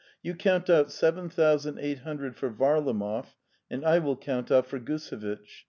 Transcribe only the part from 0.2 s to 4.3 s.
You count out seven thousand eight hundred for Varlamoy, and I will